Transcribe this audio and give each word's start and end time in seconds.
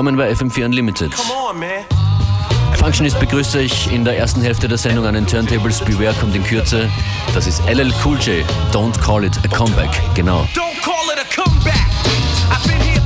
Willkommen 0.00 0.16
bei 0.16 0.32
FM4 0.32 0.64
Unlimited. 0.64 1.12
Functionist 2.78 3.20
begrüße 3.20 3.60
ich 3.60 3.92
in 3.92 4.02
der 4.02 4.16
ersten 4.16 4.40
Hälfte 4.40 4.66
der 4.66 4.78
Sendung 4.78 5.04
an 5.04 5.12
den 5.12 5.26
Turntables. 5.26 5.80
Beware 5.80 6.14
kommt 6.14 6.34
in 6.34 6.42
Kürze. 6.42 6.88
Das 7.34 7.46
ist 7.46 7.62
LL 7.68 7.92
Cool 8.02 8.16
J. 8.16 8.42
Don't 8.72 8.98
call 8.98 9.24
it 9.24 9.38
a 9.44 9.48
comeback. 9.54 9.90
Genau. 10.14 10.48
Don't 10.54 10.80
call 10.80 11.04
it 11.12 11.18
a 11.20 11.42
comeback. 11.42 11.86
I've 12.50 12.66
been 12.66 12.80
here 12.80 12.99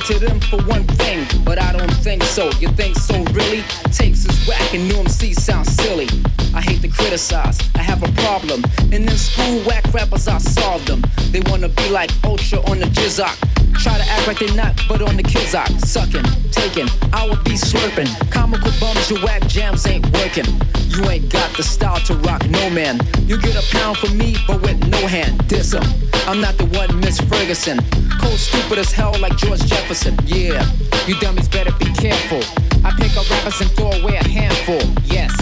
say 0.00 0.14
to 0.14 0.26
them 0.26 0.40
for 0.40 0.60
one 0.64 0.84
thing, 0.84 1.26
but 1.44 1.60
I 1.60 1.72
don't 1.72 1.92
think 2.02 2.22
so. 2.22 2.50
You 2.58 2.68
think 2.68 2.96
so, 2.96 3.22
really? 3.32 3.62
Tapes 3.92 4.24
is 4.24 4.48
whack 4.48 4.74
and 4.74 4.88
new 4.88 4.96
MC 4.96 5.32
sound 5.32 5.66
silly. 5.66 6.08
I 6.54 6.60
hate 6.60 6.82
to 6.82 6.88
criticize, 6.88 7.58
I 7.74 7.82
have 7.82 8.02
a 8.02 8.12
problem. 8.22 8.62
And 8.92 8.94
in 8.94 9.10
school, 9.10 9.60
whack 9.66 9.84
rappers, 9.92 10.28
I 10.28 10.38
solve 10.38 10.84
them. 10.86 11.02
They 11.30 11.40
wanna 11.50 11.68
be 11.68 11.88
like 11.90 12.10
Ultra 12.24 12.58
on 12.70 12.80
the 12.80 12.86
Jizzok. 12.86 13.55
Try 13.82 13.98
to 13.98 14.04
act 14.08 14.26
like 14.26 14.38
they're 14.38 14.54
not, 14.54 14.74
but 14.88 15.02
on 15.02 15.16
the 15.16 15.22
Kizok. 15.22 15.68
Sucking, 15.84 16.24
taking, 16.50 16.88
I 17.12 17.26
will 17.28 17.42
be 17.44 17.52
slurping. 17.52 18.08
Comical 18.30 18.72
bums, 18.80 19.10
your 19.10 19.20
whack 19.22 19.46
jams 19.46 19.86
ain't 19.86 20.04
working. 20.12 20.46
You 20.88 21.04
ain't 21.10 21.30
got 21.30 21.54
the 21.56 21.62
style 21.62 22.00
to 22.06 22.14
rock, 22.26 22.48
no 22.48 22.70
man. 22.70 23.00
You 23.26 23.38
get 23.38 23.54
a 23.54 23.76
pound 23.76 23.98
from 23.98 24.16
me, 24.16 24.36
but 24.46 24.62
with 24.62 24.78
no 24.88 25.06
hand. 25.06 25.46
Diss 25.48 25.74
em. 25.74 25.82
I'm 26.26 26.40
not 26.40 26.56
the 26.56 26.64
one, 26.76 26.98
Miss 27.00 27.20
Ferguson. 27.20 27.78
Cold 28.20 28.38
stupid 28.38 28.78
as 28.78 28.90
hell 28.92 29.14
like 29.20 29.36
George 29.36 29.64
Jefferson. 29.66 30.18
Yeah, 30.24 30.64
you 31.06 31.14
dummies 31.20 31.48
better 31.48 31.72
be 31.78 31.92
careful. 31.92 32.40
I 32.84 32.90
pick 32.96 33.16
up 33.16 33.28
rappers 33.30 33.60
and 33.60 33.70
throw 33.72 33.92
away 33.92 34.16
a 34.16 34.26
handful. 34.26 34.80
Yes, 35.04 35.32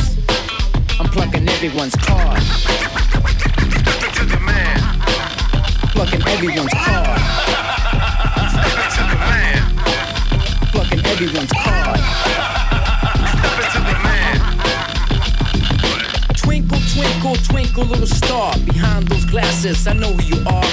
I'm 1.01 1.09
plucking 1.09 1.49
everyone's 1.49 1.95
card. 1.97 2.43
Plucking 5.95 6.23
everyone's 6.27 6.73
card. 6.75 7.64
Plucking 10.73 11.05
everyone's 11.07 11.53
card. 11.53 12.01
Twinkle, 16.37 16.79
twinkle, 16.93 17.35
twinkle, 17.37 17.85
little 17.85 18.07
star. 18.07 18.57
Behind 18.59 19.07
those 19.09 19.25
glasses, 19.25 19.87
I 19.87 19.93
know 19.95 20.13
who 20.13 20.23
you 20.23 20.45
are. 20.47 20.65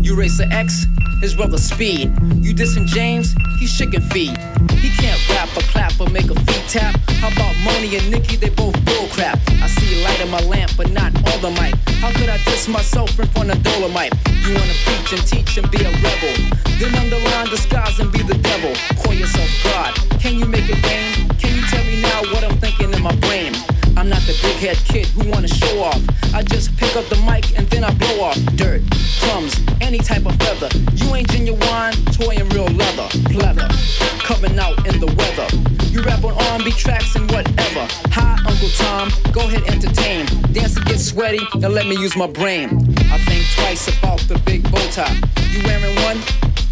You 0.00 0.16
Racer 0.16 0.48
X, 0.50 0.86
his 1.22 1.34
brother 1.34 1.56
Speed. 1.56 2.10
You 2.42 2.52
dissing 2.52 2.84
James, 2.86 3.34
he's 3.58 3.72
chicken 3.78 4.02
feed. 4.10 4.36
He 4.82 4.90
can't 4.98 5.20
rap 5.30 5.48
or 5.56 5.62
clap 5.70 5.98
or 6.00 6.10
make 6.10 6.28
a 6.28 6.34
feet 6.34 6.64
tap. 6.68 6.98
How 7.22 7.28
about 7.28 7.54
Money 7.62 7.96
and 7.96 8.10
Nikki? 8.10 8.36
They 8.36 8.50
both 8.50 8.74
bullcrap. 8.84 9.38
I 9.62 9.68
see 9.68 10.02
light 10.04 10.20
in 10.20 10.30
my 10.30 10.40
lamp, 10.40 10.72
but 10.76 10.90
not 10.90 11.14
all 11.28 11.38
the 11.38 11.50
mic. 11.62 11.74
How 12.02 12.10
could 12.10 12.28
I 12.28 12.38
diss 12.44 12.66
myself 12.66 13.18
in 13.18 13.28
front 13.28 13.52
of 13.52 13.62
Dolomite? 13.62 14.12
You 14.42 14.54
wanna 14.54 14.74
preach 14.84 15.12
and 15.14 15.24
teach 15.24 15.56
and 15.56 15.70
be 15.70 15.78
a 15.78 15.90
rebel. 16.02 16.34
Then 16.78 16.92
underline 16.96 17.48
disguise 17.48 18.00
and 18.00 18.10
be 18.10 18.22
the 18.22 18.38
devil. 18.38 18.74
Call 19.00 19.14
yourself 19.14 19.48
God. 19.62 19.94
Can 20.20 20.40
you 20.40 20.46
make 20.46 20.68
it 20.68 20.82
rain? 20.82 21.28
Can 21.38 21.54
you 21.54 21.62
tell 21.70 21.84
me 21.84 22.02
now 22.02 22.20
what 22.32 22.42
I'm 22.42 22.58
thinking 22.58 22.92
in 22.92 23.00
my 23.00 23.14
brain? 23.16 23.54
I'm 24.02 24.08
not 24.08 24.22
the 24.22 24.36
big 24.42 24.56
head 24.56 24.76
kid 24.78 25.06
who 25.14 25.30
wanna 25.30 25.46
show 25.46 25.80
off. 25.80 26.02
I 26.34 26.42
just 26.42 26.76
pick 26.76 26.96
up 26.96 27.04
the 27.04 27.14
mic 27.18 27.56
and 27.56 27.68
then 27.70 27.84
I 27.84 27.94
blow 27.94 28.22
off 28.22 28.36
dirt, 28.56 28.82
crumbs, 29.20 29.54
any 29.80 29.98
type 29.98 30.26
of 30.26 30.34
feather. 30.42 30.68
You 30.96 31.14
ain't 31.14 31.30
genuine, 31.30 31.94
toy 32.10 32.34
and 32.34 32.52
real 32.52 32.66
leather, 32.66 33.06
pleather, 33.30 33.70
coming 34.18 34.58
out 34.58 34.84
in 34.88 34.98
the 34.98 35.06
weather. 35.06 35.46
You 35.86 36.02
rap 36.02 36.24
on 36.24 36.34
R&B 36.50 36.72
tracks 36.72 37.14
and 37.14 37.30
whatever. 37.30 37.86
Hi, 38.10 38.42
Uncle 38.44 38.70
Tom, 38.74 39.12
go 39.30 39.42
ahead 39.42 39.62
entertain. 39.70 40.26
Dance 40.50 40.74
to 40.74 40.80
get 40.80 40.98
sweaty 40.98 41.46
now 41.54 41.68
let 41.68 41.86
me 41.86 41.94
use 41.94 42.16
my 42.16 42.26
brain. 42.26 42.70
I 43.06 43.18
think 43.18 43.46
twice 43.54 43.86
about 43.86 44.18
the 44.26 44.36
big 44.44 44.64
bow 44.64 44.84
tie. 44.90 45.14
You 45.52 45.62
wearing 45.62 45.94
one? 46.02 46.18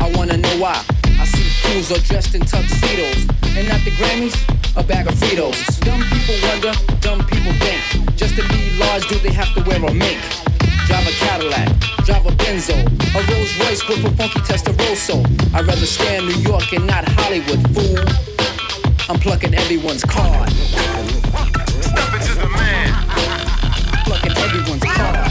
I 0.01 0.11
wanna 0.17 0.37
know 0.37 0.59
why. 0.59 0.85
Fools 1.71 1.93
are 1.93 2.01
dressed 2.01 2.35
in 2.35 2.41
tuxedos 2.41 3.29
and 3.55 3.69
at 3.71 3.79
the 3.85 3.93
Grammys, 3.93 4.35
a 4.77 4.83
bag 4.83 5.07
of 5.07 5.15
Fritos. 5.15 5.79
Dumb 5.87 6.03
people 6.11 6.35
wonder, 6.49 6.73
dumb 6.99 7.25
people 7.27 7.53
think. 7.63 7.81
Just 8.17 8.35
to 8.35 8.43
be 8.49 8.77
large, 8.77 9.07
do 9.07 9.17
they 9.21 9.31
have 9.31 9.55
to 9.55 9.63
wear 9.63 9.79
a 9.79 9.95
mink? 9.95 10.19
Drive 10.89 11.07
a 11.07 11.13
Cadillac, 11.23 11.69
drive 12.05 12.27
a 12.27 12.33
Benzo, 12.43 12.75
a 12.75 13.21
Rolls 13.31 13.57
Royce 13.63 13.87
with 13.87 14.05
a 14.05 14.11
funky 14.17 14.41
Testarossa. 14.41 15.23
I'd 15.55 15.65
rather 15.65 15.87
stay 15.87 16.19
in 16.19 16.27
New 16.27 16.41
York 16.43 16.73
and 16.73 16.89
not 16.89 17.05
Hollywood, 17.07 17.63
fool. 17.71 18.03
I'm 19.09 19.21
plucking 19.21 19.55
everyone's 19.55 20.03
card. 20.03 20.51
Step 20.51 22.15
into 22.19 22.35
the 22.35 22.51
man. 22.51 22.91
Plucking 24.07 24.37
everyone's 24.43 24.83
card. 24.83 25.31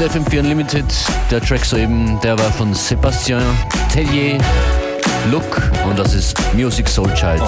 Ist 0.00 0.16
FM4 0.16 0.40
Unlimited. 0.40 0.84
Der 1.30 1.40
Track 1.40 1.64
soeben, 1.64 2.18
der 2.22 2.38
war 2.38 2.50
von 2.52 2.72
Sébastien 2.72 3.42
Tellier, 3.92 4.38
Look 5.30 5.70
und 5.86 5.98
das 5.98 6.14
ist 6.14 6.36
Music 6.54 6.88
Soul 6.88 7.12
Child. 7.14 7.42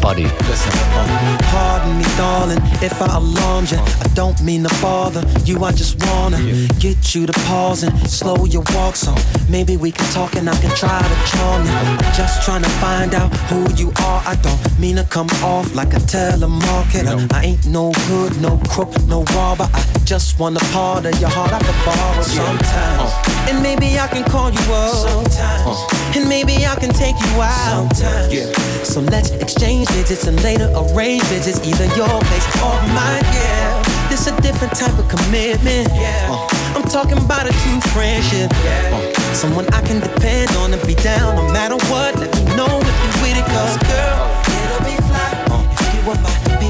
Buddy. 0.00 0.24
Listen, 0.24 0.72
uh, 0.74 1.38
pardon 1.50 1.98
me, 1.98 2.04
darling, 2.16 2.58
if 2.82 3.00
I 3.00 3.16
alarmed 3.16 3.70
you. 3.70 3.78
I 3.78 4.08
don't 4.14 4.40
mean 4.42 4.62
to 4.64 4.82
bother 4.82 5.22
you. 5.44 5.62
I 5.64 5.72
just 5.72 6.02
wanna 6.06 6.38
get 6.78 7.14
you 7.14 7.26
to 7.26 7.32
pause 7.46 7.82
and 7.82 7.92
slow 8.08 8.44
your 8.44 8.62
walk 8.74 8.96
so 8.96 9.14
maybe 9.48 9.76
we 9.76 9.90
can 9.90 10.06
talk 10.12 10.34
and 10.36 10.48
I 10.48 10.56
can 10.60 10.70
try 10.76 11.00
to 11.00 11.30
charm 11.30 11.64
you. 11.64 11.72
I'm 11.72 11.98
just 12.14 12.42
trying 12.44 12.62
to 12.62 12.68
find 12.80 13.14
out 13.14 13.32
who 13.48 13.60
you 13.74 13.92
are. 14.02 14.22
I 14.26 14.36
don't 14.42 14.60
mean 14.78 14.96
to 14.96 15.04
come 15.04 15.28
off 15.42 15.74
like 15.74 15.92
a 15.94 16.00
telemarketer. 16.00 17.32
I 17.32 17.44
ain't 17.44 17.66
no 17.66 17.92
hood, 17.92 18.40
no 18.40 18.58
crook, 18.68 18.92
no 19.06 19.24
robber. 19.36 19.68
I 19.72 19.82
just 20.04 20.38
want 20.38 20.56
a 20.56 20.64
part 20.72 21.06
of 21.06 21.18
your 21.20 21.30
heart 21.30 21.52
I 21.52 21.58
could 21.58 21.80
borrow 21.84 22.22
sometimes. 22.22 23.12
And 23.48 23.62
maybe 23.62 23.98
I 23.98 24.06
can 24.08 24.24
call 24.24 24.50
you 24.50 24.60
up. 24.72 24.94
Sometimes. 24.94 26.16
And 26.16 26.28
maybe 26.28 26.66
I 26.66 26.74
can 26.76 26.92
take 26.92 27.16
you 27.20 27.42
out. 27.42 27.94
Sometimes. 27.96 28.32
Yeah. 28.32 28.69
So 28.84 29.00
let's 29.00 29.30
exchange 29.30 29.88
digits 29.88 30.26
and 30.26 30.42
later 30.42 30.68
arrange 30.74 31.22
visits, 31.24 31.60
either 31.66 31.86
your 31.96 32.20
place 32.28 32.46
or 32.62 32.74
mine. 32.94 33.24
Yeah, 33.32 33.82
this 34.08 34.26
a 34.26 34.40
different 34.40 34.74
type 34.74 34.98
of 34.98 35.08
commitment. 35.08 35.88
Yeah, 35.94 36.28
uh, 36.30 36.48
I'm 36.76 36.82
talking 36.84 37.18
about 37.18 37.46
a 37.46 37.52
true 37.62 37.80
friendship. 37.92 38.50
Yeah, 38.64 39.14
uh, 39.14 39.34
someone 39.34 39.66
I 39.74 39.82
can 39.82 40.00
depend 40.00 40.50
on 40.56 40.72
and 40.72 40.86
be 40.86 40.94
down 40.94 41.36
no 41.36 41.52
matter 41.52 41.76
what. 41.90 42.18
Let 42.18 42.34
me 42.34 42.44
know 42.56 42.80
if 42.80 42.96
you 43.04 43.10
with 43.22 43.38
it, 43.38 43.46
cause 43.46 43.76
girl, 43.84 44.26
it'll 44.48 44.84
be 44.84 44.96
fly 45.08 45.30
uh, 45.50 45.76
if 45.78 45.94
you 45.94 46.08
want 46.08 46.22
my 46.22 46.69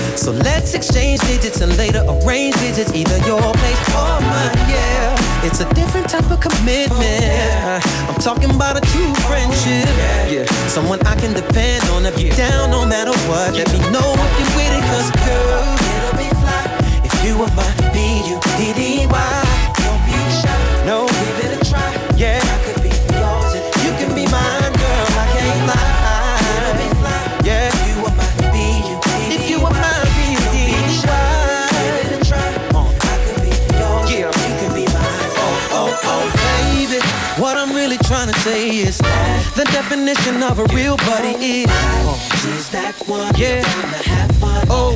So 0.15 0.31
let's 0.31 0.73
exchange 0.73 1.19
digits 1.21 1.61
and 1.61 1.75
later 1.77 2.03
arrange 2.07 2.55
visits, 2.57 2.93
either 2.93 3.17
your 3.25 3.41
place 3.41 3.81
or 3.89 4.21
mine. 4.21 4.57
Yeah, 4.69 5.43
it's 5.43 5.61
a 5.61 5.73
different 5.73 6.09
type 6.09 6.29
of 6.29 6.39
commitment. 6.39 7.83
I'm 8.07 8.19
talking 8.21 8.51
about 8.51 8.77
a 8.77 8.81
true 8.91 9.13
friendship. 9.25 9.89
Yeah, 10.29 10.45
someone 10.67 10.99
I 11.07 11.15
can 11.15 11.33
depend 11.33 11.83
on 11.89 12.03
to 12.03 12.11
be 12.15 12.29
down 12.29 12.69
no 12.69 12.85
matter 12.85 13.11
what. 13.27 13.53
Let 13.53 13.71
me 13.73 13.79
know 13.89 14.13
if 14.13 14.31
you're 14.39 14.53
with 14.55 14.73
it, 14.77 14.83
cause 14.91 15.09
girl, 15.25 15.63
it'll 15.95 16.17
be 16.17 16.29
fly 16.39 16.63
if 17.03 17.13
you 17.25 17.37
were 17.39 17.51
my 17.55 17.67
B-U-D-D-Y. 17.91 19.70
The 39.65 39.71
definition 39.71 40.41
of 40.41 40.57
a 40.57 40.65
real 40.73 40.97
buddy 40.97 41.37
is. 41.37 41.69
She's 42.41 42.69
that 42.71 42.95
one. 43.05 43.31
Yeah. 43.37 43.61
Have 44.09 44.31
fun. 44.37 44.65
Oh, 44.69 44.95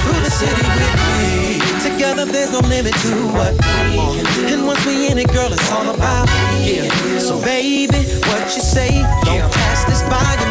through 0.00 0.20
the 0.24 0.32
city 0.32 0.64
with 0.64 0.96
me. 1.20 1.60
Together, 1.84 2.24
there's 2.24 2.52
no 2.52 2.60
limit 2.60 2.94
to 3.04 3.12
what 3.36 3.52
we 3.52 4.00
can 4.16 4.24
do. 4.32 4.54
And 4.54 4.66
once 4.66 4.80
we 4.86 5.08
in 5.08 5.18
it, 5.18 5.28
girl, 5.28 5.52
it's 5.52 5.70
all 5.72 5.92
about 5.94 6.26
yeah. 6.64 6.88
So, 7.18 7.36
baby, 7.42 8.00
what 8.28 8.44
you 8.56 8.62
say? 8.62 9.02
Don't 9.24 9.52
pass 9.52 9.84
this 9.84 10.02
by 10.08 10.49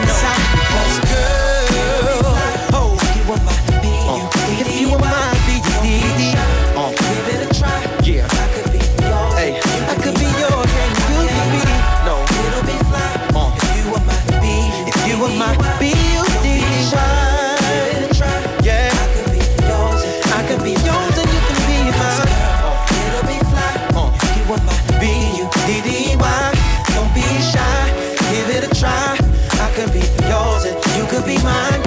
be 31.29 31.43
mine, 31.43 31.78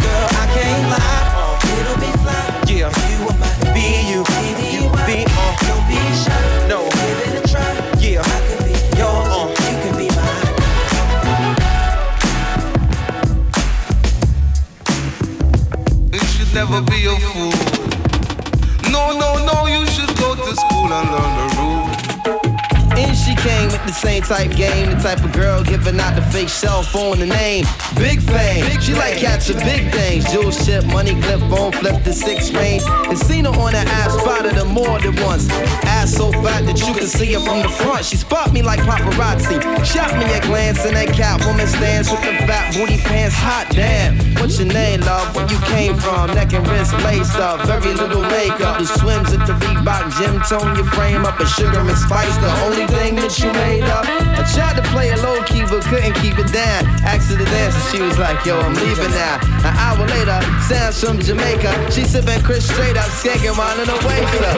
same 24.12 24.22
type 24.22 24.56
game, 24.56 24.90
the 24.90 24.96
type 24.96 25.24
of 25.24 25.32
girl 25.32 25.62
giving 25.62 25.98
out 25.98 26.14
the 26.14 26.22
fake 26.32 26.48
cell 26.48 26.82
phone, 26.82 27.18
the 27.18 27.26
name 27.26 27.64
Big 27.96 28.20
Fame. 28.20 28.64
She 28.80 28.92
like 28.92 29.16
catching 29.16 29.56
big 29.58 29.90
things, 29.90 30.30
jewel 30.30 30.50
ship, 30.50 30.84
money 30.86 31.14
clip, 31.22 31.40
phone 31.48 31.72
flip 31.72 32.04
the 32.04 32.12
six 32.12 32.50
range. 32.52 32.82
And 33.08 33.18
seen 33.18 33.44
her 33.44 33.50
on 33.50 33.72
the 33.72 33.78
ass, 33.78 34.12
spotted 34.20 34.52
her 34.52 34.66
more 34.66 34.98
than 35.00 35.16
once. 35.24 35.48
Ass 35.88 36.12
so 36.12 36.30
fat 36.44 36.66
that 36.66 36.78
you 36.80 36.92
can 36.92 37.06
see 37.06 37.32
her 37.32 37.40
from 37.40 37.62
the 37.62 37.68
front. 37.68 38.04
She 38.04 38.16
spot 38.16 38.52
me 38.52 38.60
like 38.60 38.80
paparazzi, 38.80 39.56
shot 39.84 40.12
me 40.18 40.24
a 40.28 40.40
glance, 40.42 40.84
in 40.84 40.92
that 40.94 41.08
Catwoman 41.16 41.68
stands 41.68 42.10
with 42.10 42.20
the 42.20 42.34
fat 42.44 42.74
booty 42.74 42.98
pants. 42.98 43.34
Hot 43.36 43.66
damn, 43.70 44.18
what's 44.36 44.58
your 44.58 44.68
name, 44.68 45.00
love? 45.00 45.34
Where 45.34 45.48
you 45.48 45.58
came 45.72 45.96
from? 45.96 46.34
Neck 46.34 46.52
and 46.52 46.66
wrist 46.68 46.92
laced 47.04 47.36
up, 47.36 47.64
very 47.66 47.94
little 47.94 48.22
makeup. 48.22 48.78
The 48.78 48.86
swims 48.86 49.32
at 49.32 49.46
the 49.46 49.54
Reebok 49.64 50.04
gym 50.18 50.36
tone 50.44 50.76
your 50.76 50.88
frame 50.92 51.24
up, 51.24 51.40
a 51.40 51.46
sugar 51.46 51.80
and 51.80 51.96
spice, 51.96 52.36
the 52.44 52.52
only 52.66 52.86
thing 52.92 53.16
that 53.16 53.38
you 53.38 53.50
made 53.52 53.88
up. 53.88 54.01
I 54.04 54.42
tried 54.54 54.76
to 54.76 54.82
play 54.90 55.08
it 55.08 55.22
low 55.22 55.42
key, 55.44 55.62
but 55.62 55.82
couldn't 55.84 56.14
keep 56.14 56.38
it 56.38 56.52
down. 56.52 56.86
Asked 57.06 57.30
her 57.30 57.38
to 57.38 57.44
dance, 57.44 57.74
and 57.74 57.84
she 57.94 58.02
was 58.02 58.18
like, 58.18 58.44
Yo, 58.44 58.58
I'm 58.58 58.74
leaving 58.74 59.10
now. 59.10 59.38
An 59.62 59.74
hour 59.78 60.06
later, 60.06 60.40
Sam's 60.66 61.02
from 61.02 61.20
Jamaica. 61.20 61.90
She 61.90 62.04
sipping 62.04 62.42
Chris 62.42 62.66
straight 62.66 62.96
up, 62.96 63.06
skanking 63.20 63.56
while 63.56 63.78
in 63.78 63.86
the 63.86 63.98
waist 64.06 64.42
up. 64.42 64.56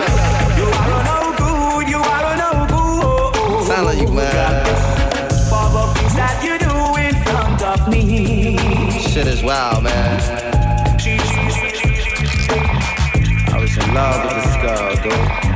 You 0.56 0.66
are 0.72 1.04
no 1.04 1.34
good, 1.36 1.88
you 1.88 1.98
are 1.98 2.36
no 2.36 2.66
good. 2.68 3.66
Sound 3.66 3.86
like 3.86 3.98
you 3.98 4.08
mad. 4.08 4.66
For 5.48 5.68
the 5.72 5.84
things 5.94 6.14
that 6.14 6.42
you 6.42 6.58
do 6.58 6.72
in 7.00 7.14
front 7.24 7.62
of 7.62 7.88
me. 7.88 9.00
Shit 9.00 9.26
is 9.26 9.42
wild, 9.42 9.84
man. 9.84 10.20
I 13.52 13.58
was 13.60 13.76
in 13.76 13.94
love 13.94 14.24
with 14.24 14.34
this 14.42 14.56
girl, 14.56 14.94
dude. 15.02 15.53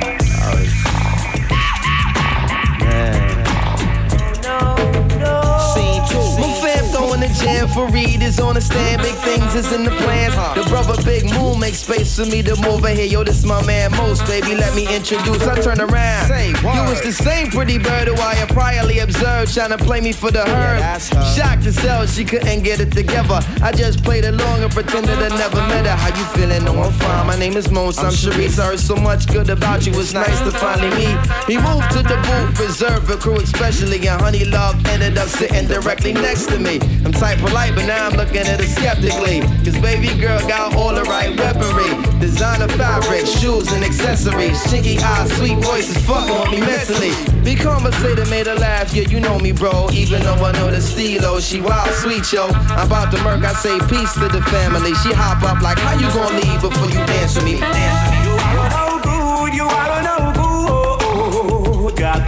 Man. 7.58 7.68
Scene 7.68 7.88
two. 7.88 7.98
My 7.98 7.98
fam 7.98 7.98
throwing 7.98 7.98
the 7.98 7.98
jam 7.98 8.08
man 8.08 8.18
Fareed 8.18 8.22
is 8.22 8.40
on 8.40 8.54
the 8.54 8.60
stand. 8.60 9.02
Big 9.02 9.14
things 9.14 9.54
is 9.54 9.72
in 9.72 9.84
the 9.84 9.90
plans. 9.90 10.34
The 10.54 10.68
brother 10.68 11.02
Big 11.02 11.24
Moon 11.34 11.58
makes 11.58 11.78
space 11.78 12.16
for 12.16 12.26
me 12.26 12.42
to 12.42 12.56
move 12.62 12.84
in 12.84 12.96
here. 12.96 13.06
Yo, 13.06 13.24
this 13.24 13.44
my 13.44 13.64
man 13.66 13.90
Mos, 13.92 14.22
baby. 14.28 14.54
Let 14.54 14.74
me 14.74 14.86
introduce. 14.94 15.42
I 15.46 15.60
turn 15.60 15.80
around. 15.80 16.28
Say 16.28 16.48
You 16.48 16.82
was 16.88 17.02
the 17.02 17.12
same 17.12 17.48
pretty 17.48 17.78
bird 17.78 18.08
who 18.08 18.14
I 18.14 18.34
had 18.34 18.48
priorly 18.48 19.02
observed, 19.02 19.54
trying 19.54 19.70
to 19.70 19.78
play 19.78 20.00
me 20.00 20.12
for 20.12 20.30
the 20.30 20.44
herd. 20.44 21.00
Shocked 21.36 21.64
to 21.64 21.72
sell, 21.72 22.06
she 22.06 22.24
couldn't 22.24 22.62
get 22.62 22.80
it 22.80 22.92
together. 22.92 23.40
I 23.62 23.72
just 23.72 24.04
played 24.04 24.24
along 24.24 24.62
and 24.62 24.72
pretended 24.72 25.18
I 25.18 25.28
never 25.36 25.60
met 25.68 25.86
her. 25.86 25.96
How 25.96 26.08
you 26.16 26.24
feeling? 26.36 26.64
No, 26.64 26.82
I'm 26.82 26.92
fine. 26.92 27.26
My 27.26 27.36
name 27.38 27.56
is 27.56 27.70
Mos. 27.70 27.98
I'm 27.98 28.12
Sharice. 28.12 28.58
I 28.58 28.66
heard 28.66 28.80
so 28.80 28.96
much 28.96 29.26
good 29.28 29.50
about 29.50 29.86
you. 29.86 29.92
It's 29.98 30.12
nice 30.12 30.40
to 30.40 30.50
finally 30.50 30.90
meet. 30.96 31.18
He 31.46 31.56
moved 31.58 31.90
to 31.92 32.02
the 32.02 32.16
booth, 32.26 32.60
reserved 32.60 33.06
for 33.06 33.16
crew, 33.16 33.36
especially. 33.36 34.06
And 34.08 34.20
Honey 34.20 34.44
Love 34.44 34.84
ended 34.86 35.18
up 35.18 35.28
sitting 35.28 35.66
directly 35.66 36.12
next 36.12 36.46
to 36.48 36.58
me. 36.58 36.80
I'm 37.04 37.12
type 37.12 37.40
polite, 37.48 37.74
but 37.74 37.87
now 37.87 38.06
I'm 38.06 38.16
looking 38.16 38.44
at 38.44 38.61
her 38.61 38.66
skeptically. 38.66 39.40
Cause 39.64 39.78
baby 39.80 40.08
girl 40.20 40.38
got 40.46 40.74
all 40.76 40.94
the 40.94 41.02
right 41.04 41.37
weaponry. 41.37 41.90
Designer 42.20 42.68
fabric, 42.68 43.26
shoes 43.26 43.72
and 43.72 43.84
accessories. 43.84 44.58
Chinky 44.68 45.00
eyes, 45.00 45.32
sweet 45.37 45.58
voices, 45.58 45.96
fucking 46.06 46.34
with 46.34 46.50
me 46.52 46.61
mentally. 46.61 47.12
Be 47.42 47.54
conversated, 47.54 48.28
made 48.30 48.46
her 48.46 48.54
laugh, 48.54 48.94
yeah, 48.94 49.08
you 49.08 49.20
know 49.20 49.38
me, 49.38 49.52
bro. 49.52 49.88
Even 49.92 50.22
though 50.22 50.44
I 50.44 50.52
know 50.52 50.70
the 50.70 50.80
stilo, 50.80 51.37
oh, 51.37 51.40
she 51.40 51.61
wild, 51.61 51.92
sweet, 51.94 52.30
yo. 52.32 52.46
I'm 52.76 52.87
about 52.87 53.11
to 53.12 53.22
murk, 53.22 53.44
I 53.44 53.52
say 53.54 53.78
peace 53.88 54.12
to 54.14 54.28
the 54.28 54.42
family. 54.52 54.94
She 55.02 55.12
hop 55.12 55.42
up 55.42 55.62
like, 55.62 55.78
how 55.78 55.94
you 55.94 56.08
gonna 56.12 56.38
leave 56.38 56.61
before 56.61 56.88
you 56.88 57.04
dance 57.06 57.34
with 57.34 57.44
me? 57.44 57.58
Dance 57.58 58.11
with 58.11 58.14
me. 58.14 58.28
You 58.28 58.37
are 58.54 58.70
no 58.76 59.00
good, 59.02 59.54
you 59.54 59.64
are 59.64 60.02
no 60.02 60.16
good. 60.37 61.96
God, 61.96 62.22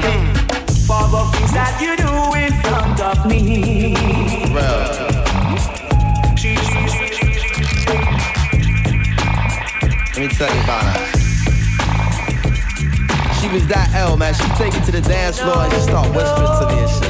for 0.90 1.06
the 1.06 1.22
things 1.32 1.52
that 1.52 1.78
you 1.80 1.94
do 1.96 2.10
in 2.34 2.52
front 2.62 3.00
of 3.00 3.26
me. 3.26 3.94
She, 4.50 4.99
Let 10.20 10.28
me 10.28 10.36
tell 10.36 10.54
you 10.54 10.60
about 10.64 10.82
her. 10.82 11.12
She 13.40 13.48
was 13.48 13.66
that 13.68 13.90
L, 13.94 14.18
man. 14.18 14.34
She 14.34 14.42
take 14.58 14.74
it 14.74 14.84
to 14.84 14.92
the 14.92 15.00
dance 15.00 15.40
floor 15.40 15.56
and 15.56 15.72
just 15.72 15.88
start 15.88 16.14
whispering 16.14 16.60
to 16.60 16.66
me 16.68 16.82
and 16.82 16.90
shit. 16.90 17.09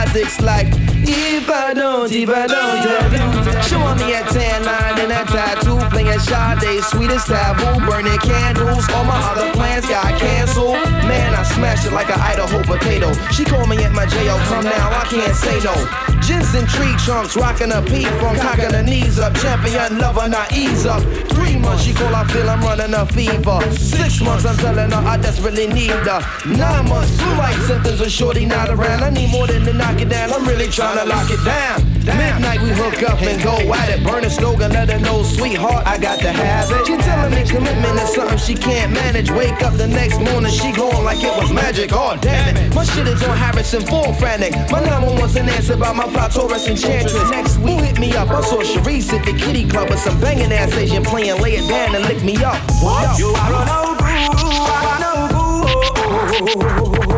Isaacs 0.00 0.40
like, 0.40 0.68
"If 1.06 1.48
I 1.48 1.72
don't, 1.74 2.10
if 2.10 2.28
I 2.28 2.46
don't 2.54 2.78
tell 2.86 3.12
you." 3.12 3.62
Showing 3.68 3.98
me 4.02 4.08
a 4.20 4.22
tan 4.34 4.60
line 4.64 4.96
and 5.04 5.12
a 5.20 5.22
tattoo, 5.34 5.78
playing 5.92 6.20
Sade, 6.28 6.82
sweetest 6.90 7.26
taboo, 7.28 7.74
burning 7.86 8.18
candles. 8.18 8.84
All 8.94 9.04
my 9.04 9.20
other 9.30 9.50
plans 9.52 9.86
got 9.86 10.18
canceled. 10.18 10.83
Man, 11.06 11.34
I 11.34 11.42
smashed 11.42 11.86
it 11.86 11.92
like 11.92 12.08
an 12.08 12.20
Idaho 12.20 12.62
potato. 12.62 13.12
She 13.30 13.44
call 13.44 13.66
me 13.66 13.76
at 13.84 13.92
my 13.92 14.06
jail, 14.06 14.38
come 14.48 14.64
now, 14.64 14.88
I 14.90 15.04
can't 15.04 15.36
say 15.36 15.60
no. 15.60 15.74
Jensen 16.20 16.66
tree 16.66 16.94
trunks, 17.04 17.36
rocking 17.36 17.72
a 17.72 17.82
P 17.82 18.04
from 18.20 18.36
cocking 18.36 18.72
her 18.72 18.82
knees 18.82 19.18
up. 19.18 19.34
Champion 19.34 19.98
lover, 19.98 20.28
not 20.28 20.52
ease 20.52 20.86
up. 20.86 21.02
Three 21.28 21.56
months, 21.56 21.84
she 21.84 21.92
call, 21.92 22.14
I 22.14 22.24
feel 22.28 22.48
I'm 22.48 22.60
running 22.62 22.94
a 22.94 23.04
fever. 23.06 23.60
Six 23.72 24.22
months, 24.22 24.46
I'm 24.46 24.56
telling 24.56 24.90
her 24.90 25.02
I 25.06 25.16
desperately 25.18 25.66
need 25.66 25.90
her. 25.90 26.20
Nine 26.46 26.88
months, 26.88 27.20
flu 27.20 27.30
like 27.36 27.56
symptoms 27.68 28.00
of 28.00 28.10
shorty 28.10 28.46
not 28.46 28.70
around. 28.70 29.02
I 29.02 29.10
need 29.10 29.30
more 29.30 29.46
than 29.46 29.64
to 29.64 29.72
knock 29.74 30.00
it 30.00 30.08
down, 30.08 30.32
I'm 30.32 30.46
really 30.46 30.68
trying 30.68 30.98
to 30.98 31.04
lock 31.04 31.30
it 31.30 31.44
down. 31.44 31.94
Midnight, 32.04 32.60
we 32.60 32.68
hook 32.70 33.02
up 33.08 33.20
and 33.22 33.42
go 33.42 33.56
at 33.72 33.88
it. 33.88 34.04
Burn 34.04 34.24
a 34.24 34.30
stove 34.30 34.60
and 34.60 34.72
let 34.72 34.90
her 34.90 35.00
know, 35.00 35.22
sweetheart, 35.22 35.86
I 35.86 35.98
got 35.98 36.20
to 36.20 36.30
have 36.32 36.70
it. 36.70 36.86
She 36.86 36.96
telling 36.98 37.34
me 37.34 37.48
commitment 37.48 37.98
is 38.00 38.14
something 38.14 38.38
she 38.38 38.54
can't 38.54 38.92
manage. 38.92 39.30
Wake 39.30 39.62
up 39.62 39.74
the 39.74 39.88
next 39.88 40.20
morning, 40.20 40.52
she 40.52 40.70
going 40.72 40.93
like 41.02 41.22
it 41.22 41.34
was 41.36 41.52
magic. 41.52 41.90
Oh, 41.92 42.16
damn 42.20 42.56
it. 42.56 42.74
My 42.74 42.84
shit 42.84 43.06
is 43.08 43.22
on 43.22 43.36
Harrison, 43.36 43.82
full 43.86 44.12
frantic. 44.14 44.52
My 44.70 44.84
number 44.84 45.12
one's 45.20 45.36
an 45.36 45.48
answer 45.48 45.74
about 45.74 45.96
my 45.96 46.04
plot, 46.04 46.32
Taurus 46.32 46.68
Enchantress. 46.68 47.30
Next 47.30 47.58
week, 47.58 47.80
hit 47.80 47.98
me 47.98 48.12
up. 48.14 48.30
I 48.30 48.40
saw 48.42 48.62
Sharice 48.62 49.12
at 49.12 49.24
the 49.24 49.32
kitty 49.32 49.68
club 49.68 49.90
with 49.90 50.00
some 50.00 50.20
banging 50.20 50.52
ass 50.52 50.72
Asian 50.74 51.02
playing. 51.02 51.40
Lay 51.40 51.54
it 51.56 51.68
down 51.68 51.94
and 51.94 52.04
lick 52.04 52.22
me 52.22 52.36
up. 52.44 52.60
What? 52.82 53.18
You 53.18 53.28
are 53.28 53.66
no 53.66 53.96
good, 53.98 54.30
you 54.40 54.50
are 54.60 55.00
no 55.00 55.12
good. 55.30 56.54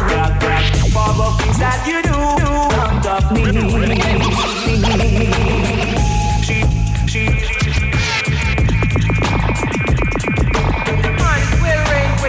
God, 0.09 0.41
God, 0.41 0.65
for 0.95 1.11
the 1.19 1.29
things 1.43 1.59
that 1.59 1.85
you 1.87 2.03
do 2.03 2.17
front 2.77 3.07
of 3.07 3.33
me. 3.33 3.86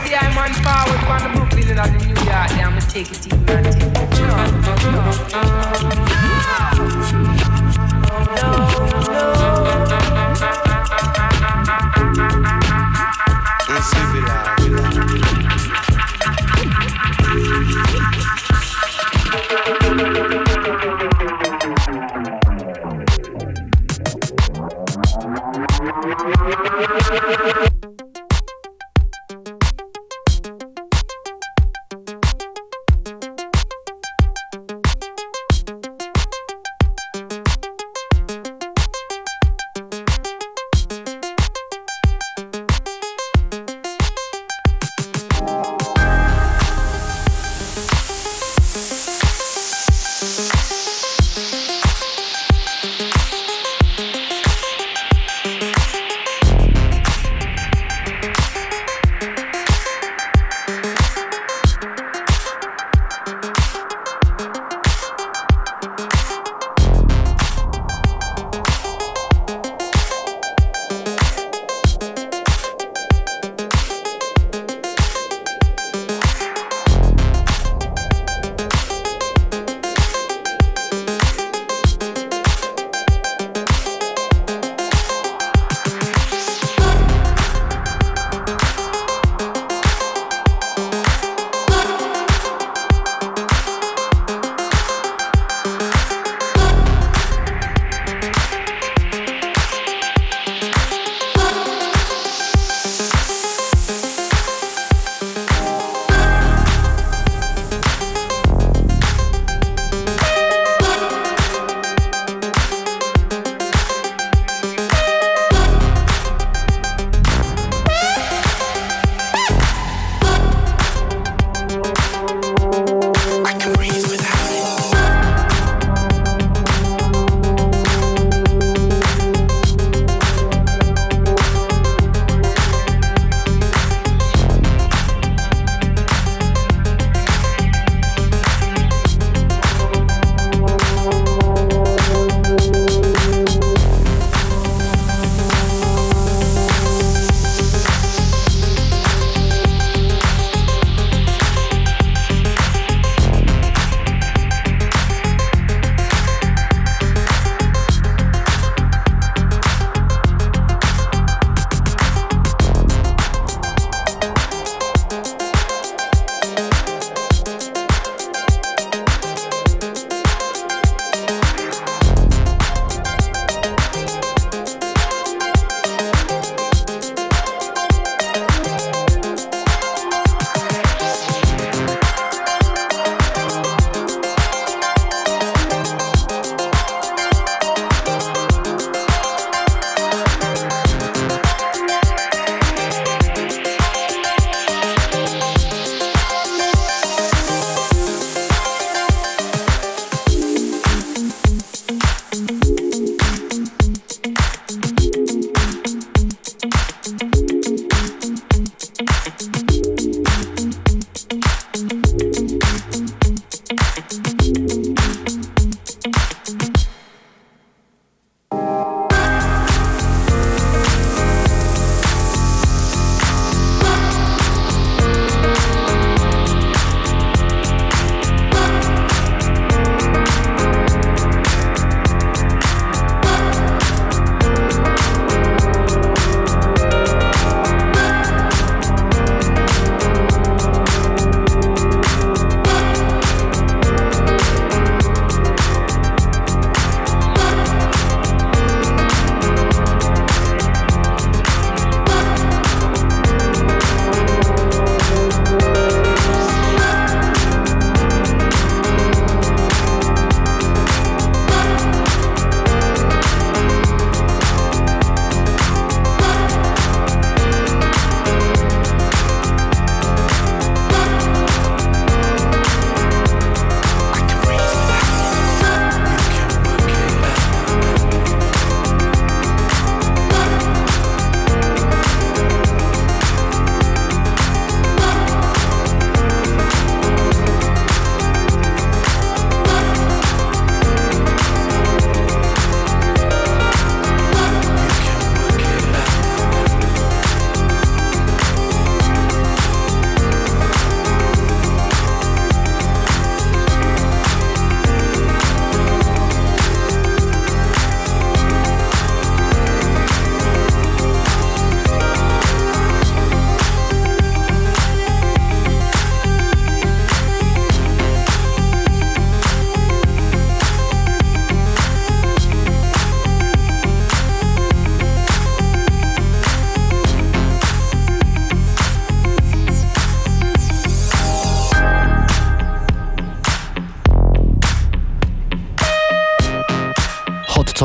Well 0.09 0.23
rain 0.23 0.33
for 0.33 0.39
the 0.39 0.39
I 0.39 0.39
man 0.39 0.55
forward 0.63 1.01
from 1.05 1.19
the 1.23 1.29
Brooklyn 1.39 1.77
and 1.77 1.91
the 1.93 2.05
New 2.05 2.15
York. 2.15 2.49
Yeah, 2.55 2.67
I'ma 2.67 2.79
take 2.79 3.11
it 3.11 3.27
easy, 3.27 3.37
man. 3.45 3.63
Take 3.63 3.83
it. 5.93 6.06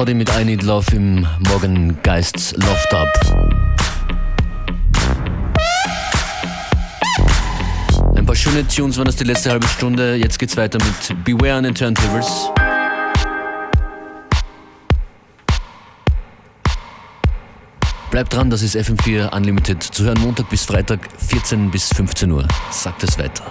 Toddy 0.03 0.15
mit 0.15 0.37
I 0.37 0.45
Need 0.45 0.65
Love 0.65 0.97
im 0.97 1.25
Morgengeists 1.47 2.57
Loft 2.57 2.93
Up. 2.93 3.09
Ein 8.17 8.27
paar 8.27 8.35
schöne 8.35 8.67
Tunes 8.67 8.99
waren 8.99 9.05
das 9.05 9.15
die 9.15 9.23
letzte 9.23 9.51
halbe 9.51 9.69
Stunde. 9.69 10.17
Jetzt 10.17 10.41
geht's 10.41 10.57
weiter 10.57 10.79
mit 10.79 11.25
Beware 11.25 11.55
an 11.55 11.63
den 11.63 11.77
Turntables. 11.77 12.51
Bleibt 18.11 18.35
dran, 18.35 18.51
das 18.51 18.63
ist 18.63 18.75
FM4 18.75 19.33
Unlimited. 19.33 19.85
Zu 19.85 20.03
hören 20.03 20.21
Montag 20.21 20.51
bis 20.51 20.65
Freitag 20.65 21.09
14 21.17 21.71
bis 21.71 21.91
15 21.95 22.29
Uhr. 22.33 22.49
Sagt 22.73 23.05
es 23.05 23.17
weiter. 23.21 23.45